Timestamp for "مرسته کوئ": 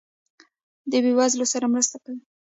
1.73-2.17